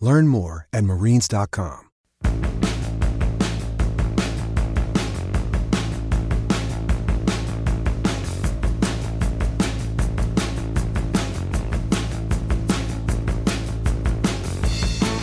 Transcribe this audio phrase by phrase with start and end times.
[0.00, 1.84] Learn more at marines.com.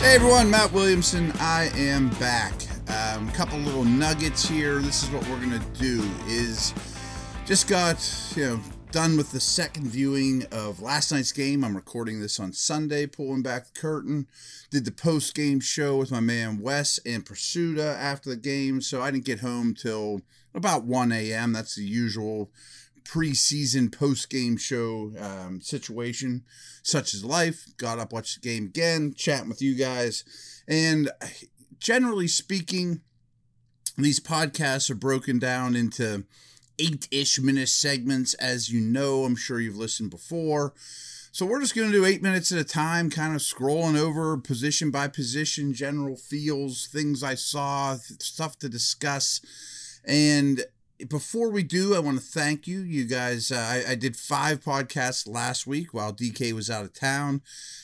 [0.06, 1.32] Hey everyone, Matt Williamson.
[1.40, 2.52] I am back.
[2.88, 4.78] A um, couple little nuggets here.
[4.78, 6.08] This is what we're gonna do.
[6.26, 6.72] Is
[7.44, 7.98] just got
[8.36, 8.60] you know
[8.96, 11.62] done with the second viewing of last night's game.
[11.62, 14.26] I'm recording this on Sunday, pulling back the curtain.
[14.70, 19.02] Did the post game show with my man Wes and Pursuta after the game, so
[19.02, 20.22] I didn't get home till
[20.54, 21.52] about 1 a.m.
[21.52, 22.50] That's the usual
[23.04, 26.44] preseason post game show um, situation,
[26.82, 27.66] such as life.
[27.76, 30.24] Got up, watched the game again, chatting with you guys,
[30.66, 31.10] and
[31.78, 33.02] generally speaking,
[33.98, 36.24] these podcasts are broken down into
[36.78, 38.34] eight ish minute segments.
[38.34, 40.74] As you know, I'm sure you've listened before.
[41.32, 44.38] So we're just going to do eight minutes at a time, kind of scrolling over
[44.38, 49.42] position by position, general feels, things I saw, stuff to discuss.
[50.02, 50.64] And
[51.08, 52.80] before we do, I want to thank you.
[52.80, 56.94] You guys, uh, I, I, did five podcasts last week while DK was out of
[56.94, 57.42] town.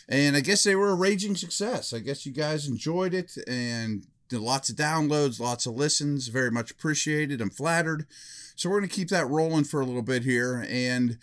[0.08, 1.92] And I guess they were a raging success.
[1.92, 6.28] I guess you guys enjoyed it and lots of downloads, lots of listens.
[6.28, 7.42] Very much appreciated.
[7.42, 8.06] I'm flattered.
[8.56, 10.64] So we're going to keep that rolling for a little bit here.
[10.68, 11.18] And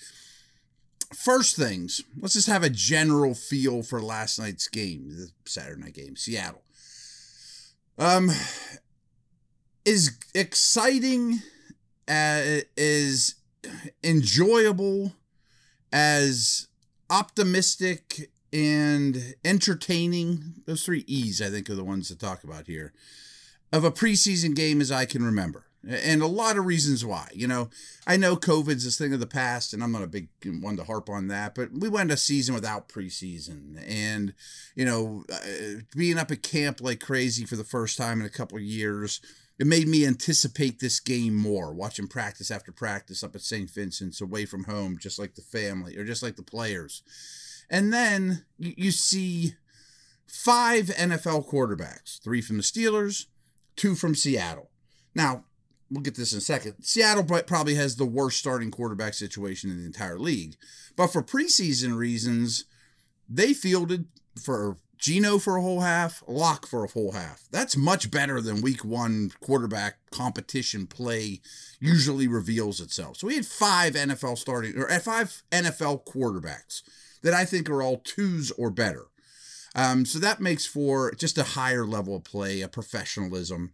[1.14, 5.94] first things, let's just have a general feel for last night's game, the Saturday night
[5.94, 6.64] game, Seattle.
[7.98, 8.30] Um,
[9.86, 11.42] is exciting,
[12.08, 13.36] uh, is
[14.04, 15.14] enjoyable,
[15.92, 16.68] as
[17.10, 20.56] optimistic and entertaining.
[20.66, 22.94] Those three E's, I think, are the ones to talk about here.
[23.72, 27.30] Of a preseason game as I can remember and a lot of reasons why.
[27.34, 27.70] You know,
[28.06, 30.84] I know COVID's this thing of the past, and I'm not a big one to
[30.84, 34.34] harp on that, but we went a season without preseason, and
[34.76, 38.32] you know, uh, being up at camp like crazy for the first time in a
[38.32, 39.22] couple of years.
[39.58, 43.70] It made me anticipate this game more, watching practice after practice up at St.
[43.70, 47.04] Vincent's away from home, just like the family or just like the players.
[47.70, 49.56] And then you see
[50.26, 53.26] five NFL quarterbacks three from the Steelers,
[53.76, 54.70] two from Seattle.
[55.14, 55.44] Now,
[55.92, 56.76] we'll get this in a second.
[56.82, 60.56] Seattle probably has the worst starting quarterback situation in the entire league.
[60.96, 62.66] But for preseason reasons,
[63.28, 64.08] they fielded
[64.42, 67.44] for Geno for a whole half, Lock for a whole half.
[67.52, 71.40] That's much better than week one quarterback competition play
[71.80, 73.18] usually reveals itself.
[73.18, 76.82] So we had five NFL starting or uh, five NFL quarterbacks
[77.24, 79.06] that I think are all twos or better.
[79.74, 83.74] Um, so that makes for just a higher level of play, a professionalism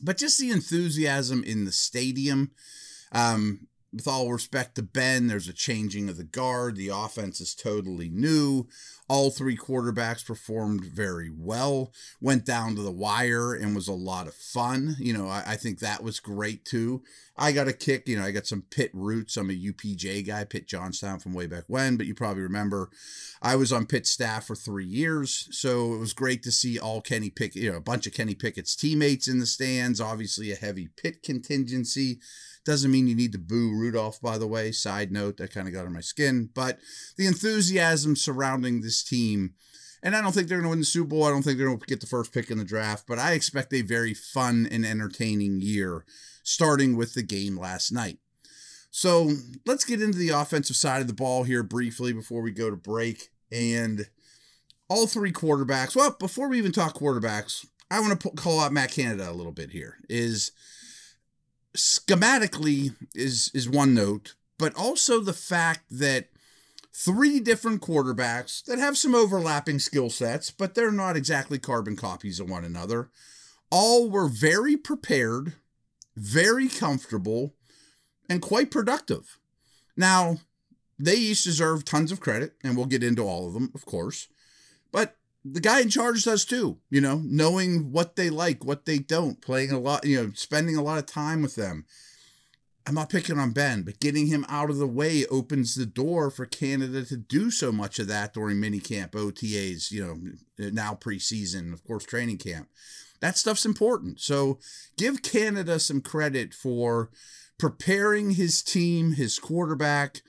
[0.00, 2.52] but just the enthusiasm in the stadium.
[3.12, 6.76] Um, with all respect to Ben, there's a changing of the guard.
[6.76, 8.68] The offense is totally new.
[9.08, 14.26] All three quarterbacks performed very well, went down to the wire, and was a lot
[14.26, 14.96] of fun.
[14.98, 17.02] You know, I, I think that was great too.
[17.38, 19.36] I got a kick, you know, I got some Pitt roots.
[19.36, 22.90] I'm a UPJ guy, Pitt Johnstown from way back when, but you probably remember
[23.40, 25.48] I was on Pitt staff for three years.
[25.52, 28.34] So it was great to see all Kenny Pickett, you know, a bunch of Kenny
[28.34, 32.18] Pickett's teammates in the stands, obviously a heavy Pitt contingency.
[32.64, 34.72] Doesn't mean you need to boo Rudolph, by the way.
[34.72, 36.50] Side note, that kind of got on my skin.
[36.52, 36.78] But
[37.16, 39.54] the enthusiasm surrounding this team,
[40.02, 41.24] and I don't think they're going to win the Super Bowl.
[41.24, 43.32] I don't think they're going to get the first pick in the draft, but I
[43.32, 46.04] expect a very fun and entertaining year,
[46.42, 48.18] starting with the game last night.
[48.90, 49.30] So
[49.66, 52.76] let's get into the offensive side of the ball here briefly before we go to
[52.76, 53.28] break.
[53.50, 54.06] And
[54.88, 55.94] all three quarterbacks.
[55.94, 59.52] Well, before we even talk quarterbacks, I want to call out Matt Canada a little
[59.52, 59.98] bit here.
[60.08, 60.52] Is
[61.76, 66.28] schematically is is one note, but also the fact that
[66.98, 72.40] three different quarterbacks that have some overlapping skill sets, but they're not exactly carbon copies
[72.40, 73.08] of one another.
[73.70, 75.52] All were very prepared,
[76.16, 77.54] very comfortable,
[78.28, 79.38] and quite productive.
[79.96, 80.38] Now,
[80.98, 84.26] they each deserve tons of credit, and we'll get into all of them, of course.
[84.90, 88.98] But the guy in charge does too, you know, knowing what they like, what they
[88.98, 91.86] don't, playing a lot, you know, spending a lot of time with them.
[92.88, 96.30] I'm not picking on Ben, but getting him out of the way opens the door
[96.30, 101.74] for Canada to do so much of that during minicamp, OTAs, you know, now preseason,
[101.74, 102.70] of course, training camp.
[103.20, 104.20] That stuff's important.
[104.20, 104.58] So
[104.96, 107.10] give Canada some credit for
[107.58, 110.22] preparing his team, his quarterback,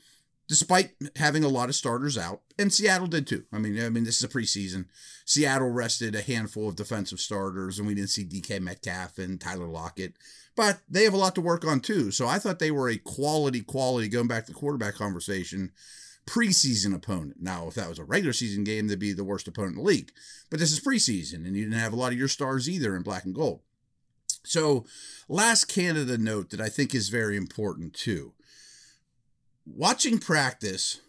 [0.50, 3.46] despite having a lot of starters out, and Seattle did too.
[3.54, 4.86] I mean, I mean, this is a preseason.
[5.24, 9.68] Seattle rested a handful of defensive starters, and we didn't see DK Metcalf and Tyler
[9.68, 10.16] Lockett,
[10.56, 12.10] but they have a lot to work on too.
[12.10, 14.10] So I thought they were a quality, quality.
[14.10, 15.72] Going back to the quarterback conversation,
[16.26, 17.38] preseason opponent.
[17.40, 19.88] Now, if that was a regular season game, they'd be the worst opponent in the
[19.88, 20.12] league.
[20.50, 23.04] But this is preseason, and you didn't have a lot of your stars either in
[23.04, 23.62] black and gold.
[24.44, 24.86] So,
[25.28, 28.34] last Canada note that I think is very important too
[29.76, 31.02] watching practice,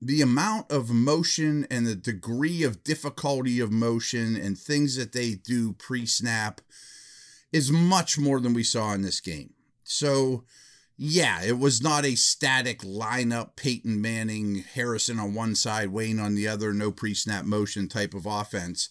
[0.00, 5.34] the amount of motion and the degree of difficulty of motion and things that they
[5.34, 6.60] do pre snap
[7.52, 9.52] is much more than we saw in this game.
[9.84, 10.44] So,
[10.96, 16.34] yeah, it was not a static lineup, Peyton Manning, Harrison on one side, Wayne on
[16.34, 18.88] the other, no pre snap motion type of offense.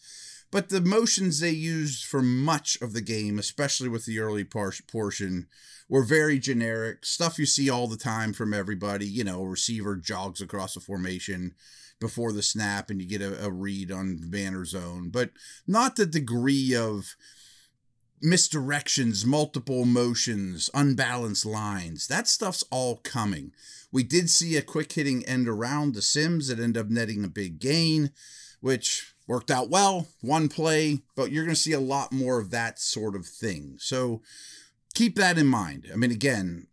[0.52, 4.74] But the motions they used for much of the game, especially with the early par-
[4.92, 5.48] portion,
[5.88, 9.06] were very generic stuff you see all the time from everybody.
[9.06, 11.54] You know, receiver jogs across the formation
[12.00, 15.32] before the snap and you get a, a read on banner zone, but
[15.68, 17.16] not the degree of
[18.24, 22.08] misdirections, multiple motions, unbalanced lines.
[22.08, 23.52] That stuff's all coming.
[23.92, 27.30] We did see a quick hitting end around the Sims that ended up netting a
[27.30, 28.12] big gain,
[28.60, 32.50] which worked out well, one play, but you're going to see a lot more of
[32.50, 33.76] that sort of thing.
[33.78, 34.24] So
[34.96, 35.88] keep that in mind.
[35.94, 36.66] I mean, again,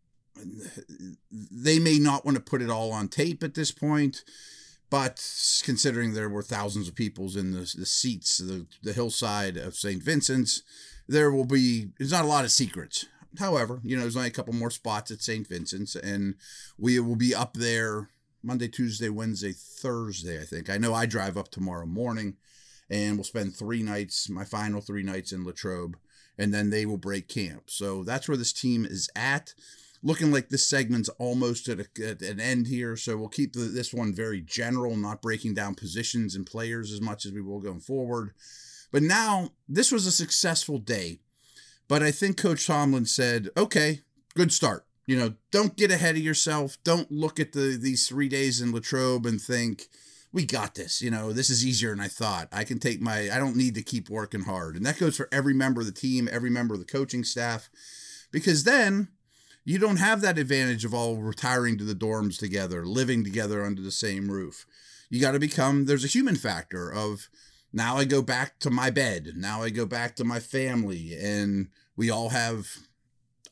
[1.30, 4.24] they may not want to put it all on tape at this point,
[4.88, 5.16] but
[5.64, 10.02] considering there were thousands of people in the, the seats, the, the hillside of St.
[10.02, 10.62] Vincent's,
[11.06, 13.04] there will be, there's not a lot of secrets.
[13.38, 15.46] However, you know, there's only a couple more spots at St.
[15.46, 16.36] Vincent's, and
[16.78, 18.08] we will be up there
[18.46, 20.70] Monday, Tuesday, Wednesday, Thursday, I think.
[20.70, 22.36] I know I drive up tomorrow morning
[22.88, 25.96] and we'll spend three nights, my final three nights in Latrobe,
[26.38, 27.64] and then they will break camp.
[27.66, 29.52] So that's where this team is at.
[30.00, 33.60] Looking like this segment's almost at, a, at an end here, so we'll keep the,
[33.60, 37.58] this one very general, not breaking down positions and players as much as we will
[37.58, 38.30] going forward.
[38.92, 41.18] But now, this was a successful day.
[41.88, 44.02] But I think Coach Tomlin said, okay,
[44.36, 46.76] good start you know, don't get ahead of yourself.
[46.84, 49.88] Don't look at the these three days in Latrobe and think
[50.32, 51.00] we got this.
[51.00, 52.48] You know, this is easier than I thought.
[52.52, 53.30] I can take my.
[53.32, 55.92] I don't need to keep working hard, and that goes for every member of the
[55.92, 57.70] team, every member of the coaching staff,
[58.32, 59.08] because then
[59.64, 63.82] you don't have that advantage of all retiring to the dorms together, living together under
[63.82, 64.66] the same roof.
[65.08, 65.86] You got to become.
[65.86, 67.28] There's a human factor of
[67.72, 69.34] now I go back to my bed.
[69.36, 72.66] Now I go back to my family, and we all have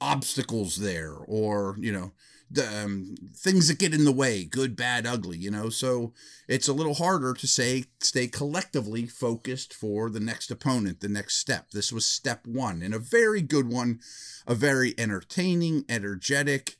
[0.01, 2.13] obstacles there or you know
[2.51, 5.71] the, um, things that get in the way good bad ugly you know?
[5.71, 6.13] So
[6.49, 11.37] it's a little harder to say stay collectively focused for the next opponent the next
[11.37, 11.71] step.
[11.71, 14.01] This was step one and a very good one
[14.47, 16.77] a very entertaining energetic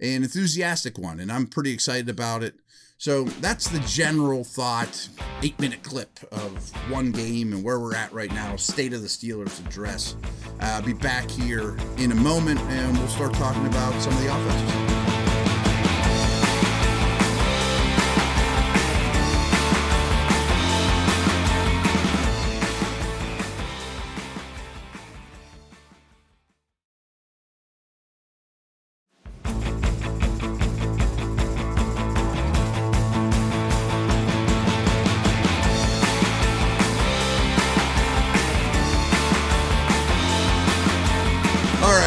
[0.00, 2.54] and enthusiastic one and i'm pretty excited about it
[2.98, 5.08] so that's the general thought,
[5.42, 9.08] eight minute clip of one game and where we're at right now, state of the
[9.08, 10.16] Steelers address.
[10.60, 14.20] Uh, I'll be back here in a moment and we'll start talking about some of
[14.20, 14.87] the offenses.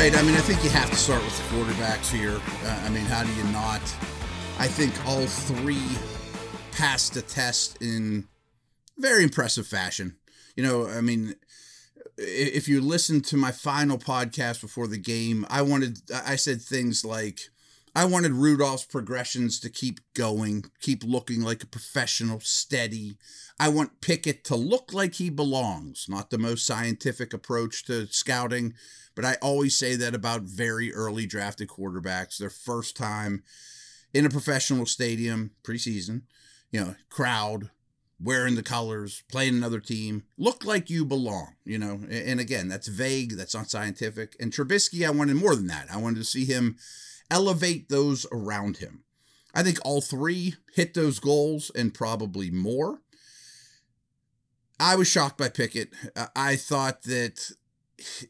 [0.02, 0.18] Right.
[0.18, 2.42] I mean, I think you have to start with the quarterbacks here.
[2.66, 3.82] Uh, I mean, how do you not?
[4.58, 5.86] I think all three
[6.72, 8.28] passed the test in
[8.98, 10.16] very impressive fashion.
[10.56, 11.36] You know, I mean,
[12.18, 17.06] if you listen to my final podcast before the game, I wanted, I said things
[17.06, 17.42] like,
[17.94, 23.18] I wanted Rudolph's progressions to keep going, keep looking like a professional, steady.
[23.60, 26.06] I want Pickett to look like he belongs.
[26.08, 28.76] Not the most scientific approach to scouting,
[29.14, 32.38] but I always say that about very early drafted quarterbacks.
[32.38, 33.44] Their first time,
[34.14, 36.22] in a professional stadium preseason,
[36.72, 37.72] you know, crowd,
[38.22, 42.02] wearing the colors, playing another team, look like you belong, you know.
[42.10, 44.36] And again, that's vague, that's not scientific.
[44.40, 45.88] And Trubisky, I wanted more than that.
[45.92, 46.78] I wanted to see him
[47.32, 49.04] elevate those around him.
[49.56, 53.02] I think all three hit those goals and probably more.
[54.80, 55.94] I was shocked by Pickett.
[56.36, 57.52] I thought that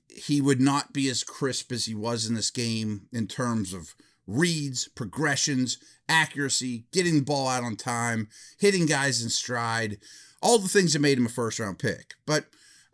[0.10, 3.96] he would not be as crisp as he was in this game in terms of
[4.28, 5.78] reads, progressions,
[6.10, 8.28] accuracy, getting the ball out on time,
[8.60, 9.98] hitting guys in stride,
[10.42, 12.16] all the things that made him a first round pick.
[12.26, 12.46] But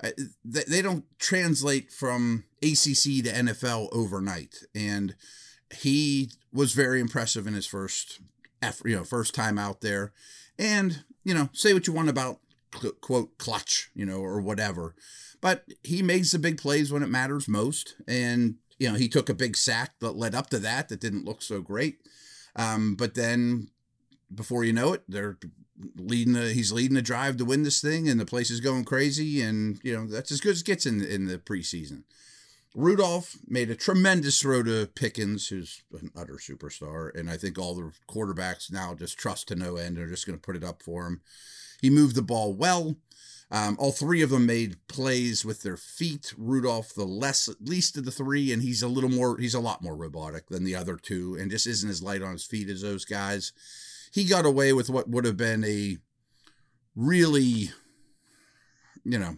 [0.03, 0.11] uh,
[0.45, 4.63] they don't translate from ACC to NFL overnight.
[4.75, 5.15] And
[5.75, 8.19] he was very impressive in his first
[8.83, 10.13] you know, first time out there.
[10.57, 12.39] And, you know, say what you want about
[13.01, 14.95] quote clutch, you know, or whatever.
[15.41, 17.95] But he makes the big plays when it matters most.
[18.07, 21.25] And, you know, he took a big sack that led up to that that didn't
[21.25, 21.99] look so great.
[22.55, 23.69] Um, but then
[24.33, 25.37] before you know it, they're
[25.95, 28.83] leading the he's leading the drive to win this thing and the place is going
[28.83, 32.03] crazy and you know that's as good as it gets in in the preseason.
[32.77, 37.73] Rudolph made a tremendous throw to Pickens, who's an utter superstar, and I think all
[37.73, 39.97] the quarterbacks now just trust to no end.
[39.97, 41.21] They're just going to put it up for him.
[41.81, 42.97] He moved the ball well.
[43.49, 46.35] Um, all three of them made plays with their feet.
[46.37, 49.81] Rudolph, the less least of the three, and he's a little more, he's a lot
[49.81, 52.83] more robotic than the other two, and just isn't as light on his feet as
[52.83, 53.53] those guys.
[54.11, 55.97] He got away with what would have been a
[56.95, 57.71] really,
[59.03, 59.35] you know,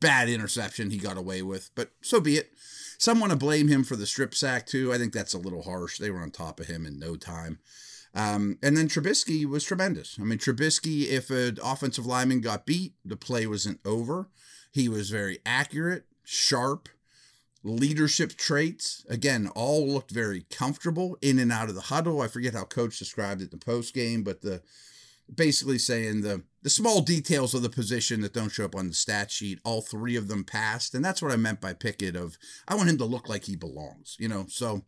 [0.00, 0.90] bad interception.
[0.90, 2.52] He got away with, but so be it.
[2.98, 4.92] Some want to blame him for the strip sack too.
[4.92, 5.98] I think that's a little harsh.
[5.98, 7.58] They were on top of him in no time.
[8.14, 10.16] Um, and then Trubisky was tremendous.
[10.20, 14.28] I mean, Trubisky, if an offensive lineman got beat, the play wasn't over.
[14.72, 16.88] He was very accurate, sharp,
[17.62, 19.04] leadership traits.
[19.08, 22.20] Again, all looked very comfortable in and out of the huddle.
[22.20, 24.62] I forget how coach described it in the post game, but the
[25.34, 28.94] basically saying the the small details of the position that don't show up on the
[28.94, 30.94] stat sheet, all three of them passed.
[30.94, 33.56] And that's what I meant by Pickett of I want him to look like he
[33.56, 34.46] belongs, you know.
[34.48, 34.82] So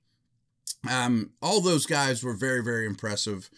[0.89, 3.51] um, all those guys were very, very impressive.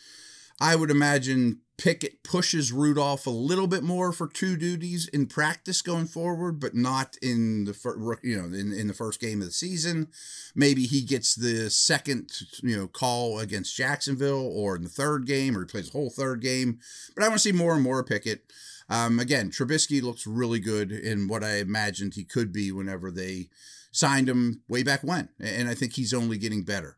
[0.61, 5.83] I would imagine Pickett pushes Rudolph a little bit more for two duties in practice
[5.83, 9.49] going forward, but not in the first, you know, in, in the first game of
[9.49, 10.07] the season.
[10.55, 12.31] Maybe he gets the second,
[12.63, 16.11] you know, call against Jacksonville or in the third game, or he plays the whole
[16.11, 16.79] third game.
[17.17, 18.45] But I want to see more and more of Pickett.
[18.89, 23.49] Um, again, Trubisky looks really good in what I imagined he could be whenever they
[23.91, 26.97] signed him way back when, and I think he's only getting better.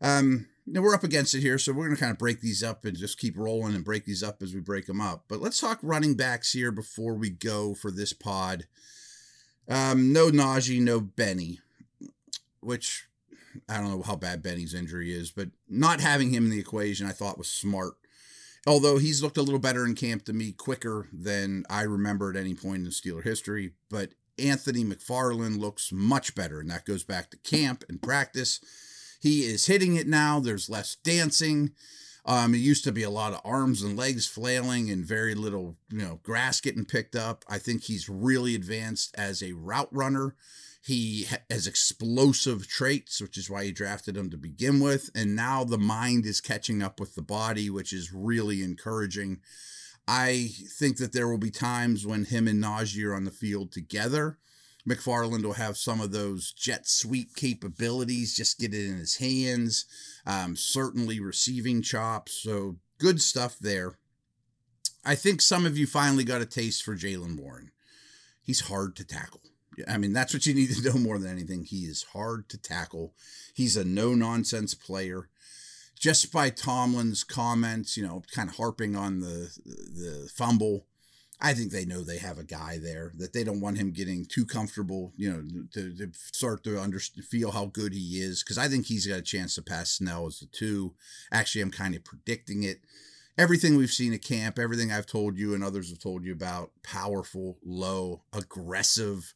[0.00, 2.62] Um, now we're up against it here, so we're going to kind of break these
[2.62, 5.24] up and just keep rolling and break these up as we break them up.
[5.28, 8.66] But let's talk running backs here before we go for this pod.
[9.68, 11.60] Um, no Najee, no Benny,
[12.60, 13.06] which
[13.68, 17.06] I don't know how bad Benny's injury is, but not having him in the equation
[17.06, 17.94] I thought was smart.
[18.64, 22.36] Although he's looked a little better in camp to me quicker than I remember at
[22.36, 23.72] any point in Steeler history.
[23.90, 28.60] But Anthony McFarland looks much better, and that goes back to camp and practice
[29.22, 30.40] he is hitting it now.
[30.40, 31.70] There's less dancing.
[32.24, 35.76] Um, it used to be a lot of arms and legs flailing and very little,
[35.90, 37.44] you know, grass getting picked up.
[37.48, 40.34] I think he's really advanced as a route runner.
[40.84, 45.08] He has explosive traits, which is why he drafted him to begin with.
[45.14, 49.38] And now the mind is catching up with the body, which is really encouraging.
[50.08, 50.50] I
[50.80, 54.38] think that there will be times when him and Najee are on the field together
[54.88, 59.86] McFarland will have some of those jet sweep capabilities, just get it in his hands.
[60.26, 62.42] Um, certainly receiving chops.
[62.42, 63.98] So good stuff there.
[65.04, 67.70] I think some of you finally got a taste for Jaylen Warren.
[68.40, 69.40] He's hard to tackle.
[69.88, 71.64] I mean, that's what you need to know more than anything.
[71.64, 73.14] He is hard to tackle.
[73.54, 75.28] He's a no nonsense player.
[75.98, 80.86] Just by Tomlin's comments, you know, kind of harping on the the fumble,
[81.44, 84.24] I think they know they have a guy there that they don't want him getting
[84.24, 88.44] too comfortable, you know, to, to start to under, feel how good he is.
[88.44, 90.94] Because I think he's got a chance to pass Snell as the two.
[91.32, 92.78] Actually, I'm kind of predicting it.
[93.36, 96.70] Everything we've seen at camp, everything I've told you and others have told you about,
[96.84, 99.34] powerful, low, aggressive,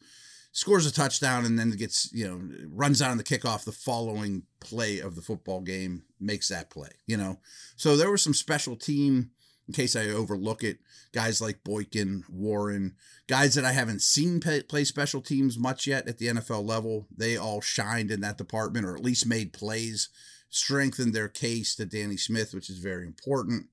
[0.52, 4.44] scores a touchdown and then gets, you know, runs out on the kickoff the following
[4.60, 7.38] play of the football game, makes that play, you know.
[7.76, 9.32] So there was some special team
[9.68, 10.78] in case I overlook it,
[11.12, 12.94] guys like Boykin, Warren,
[13.26, 17.36] guys that I haven't seen play, special teams much yet at the NFL level, they
[17.36, 20.08] all shined in that department or at least made plays,
[20.50, 23.66] strengthened their case to Danny Smith, which is very important.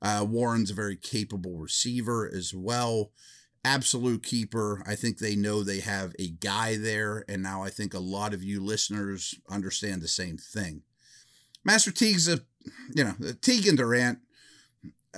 [0.00, 3.10] Uh, Warren's a very capable receiver as well.
[3.64, 4.82] Absolute keeper.
[4.86, 7.24] I think they know they have a guy there.
[7.28, 10.82] And now I think a lot of you listeners understand the same thing.
[11.64, 12.40] Master Teague's a,
[12.94, 14.20] you know, Teague and Durant.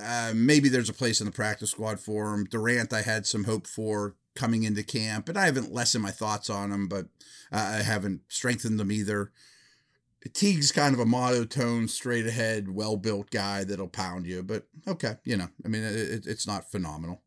[0.01, 2.45] Uh, maybe there's a place in the practice squad for him.
[2.45, 6.49] Durant, I had some hope for coming into camp, and I haven't lessened my thoughts
[6.49, 7.07] on him, but
[7.51, 9.31] uh, I haven't strengthened them either.
[10.33, 15.15] Teague's kind of a monotone, straight ahead, well built guy that'll pound you, but okay,
[15.23, 17.21] you know, I mean, it, it's not phenomenal.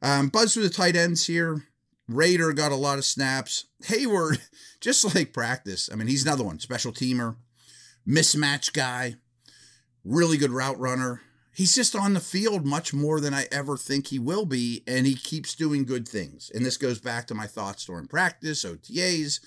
[0.00, 1.64] Um, buzz through the tight ends here.
[2.06, 3.66] Rader got a lot of snaps.
[3.84, 4.38] Heyward,
[4.80, 5.90] just like practice.
[5.92, 7.36] I mean, he's another one, special teamer,
[8.06, 9.16] mismatch guy,
[10.04, 11.20] really good route runner.
[11.58, 15.08] He's just on the field much more than I ever think he will be, and
[15.08, 16.52] he keeps doing good things.
[16.54, 19.40] And this goes back to my thoughts during practice, OTAs.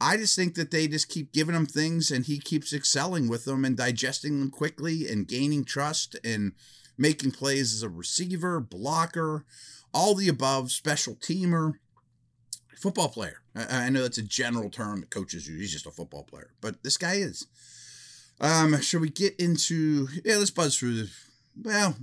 [0.00, 3.44] I just think that they just keep giving him things and he keeps excelling with
[3.44, 6.52] them and digesting them quickly and gaining trust and
[6.96, 9.44] making plays as a receiver, blocker,
[9.92, 11.74] all the above, special teamer,
[12.74, 13.42] football player.
[13.54, 15.60] I, know that's a general term that coaches use.
[15.60, 17.46] He's just a football player, but this guy is.
[18.40, 20.08] Um, should we get into?
[20.24, 21.10] Yeah, let's buzz through the.
[21.56, 21.96] Well,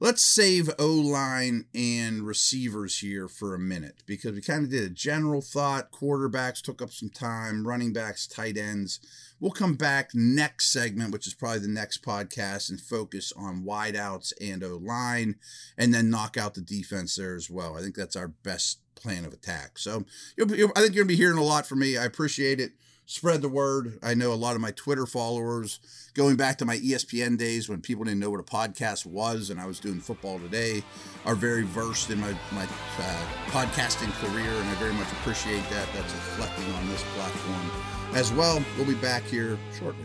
[0.00, 4.84] let's save O line and receivers here for a minute because we kind of did
[4.84, 5.92] a general thought.
[5.92, 9.00] Quarterbacks took up some time, running backs, tight ends.
[9.40, 14.32] We'll come back next segment, which is probably the next podcast, and focus on wideouts
[14.40, 15.36] and O line,
[15.76, 17.76] and then knock out the defense there as well.
[17.76, 19.78] I think that's our best plan of attack.
[19.78, 20.04] So
[20.36, 21.96] you'll, you'll, I think you're gonna be hearing a lot from me.
[21.96, 22.72] I appreciate it
[23.06, 23.98] spread the word.
[24.02, 25.80] I know a lot of my Twitter followers,
[26.14, 29.60] going back to my ESPN days when people didn't know what a podcast was and
[29.60, 30.82] I was doing football today,
[31.24, 35.88] are very versed in my, my uh, podcasting career, and I very much appreciate that.
[35.94, 37.70] That's reflecting on this platform
[38.14, 38.62] as well.
[38.76, 40.04] We'll be back here shortly.